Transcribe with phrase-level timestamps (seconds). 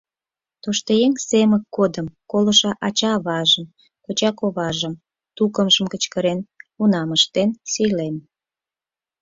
[0.61, 3.65] Тоштыеҥ Семык годым колышо ача-аважым,
[4.05, 4.93] коча-коважым,
[5.35, 6.39] тукымжым кычкырен,
[6.81, 8.15] унам ыштен, сийлен.